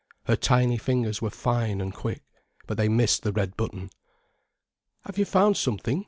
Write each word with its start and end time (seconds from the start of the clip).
Her 0.25 0.35
tiny 0.35 0.77
fingers 0.79 1.21
were 1.21 1.29
fine 1.29 1.79
and 1.79 1.93
quick, 1.93 2.23
but 2.65 2.75
they 2.75 2.89
missed 2.89 3.21
the 3.21 3.31
red 3.31 3.55
button. 3.55 3.91
"Have 5.05 5.19
you 5.19 5.25
found 5.25 5.57
something?" 5.57 5.99